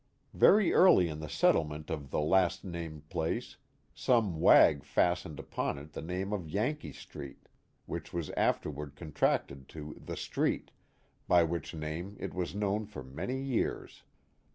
[0.33, 3.57] Very early in the settlement of the last named place,
[3.93, 7.47] some wag fastened upon it the name of Yankee Street,
[7.85, 10.71] which was after ward contracted to '* The street,"
[11.27, 14.01] by which name it was known for many years.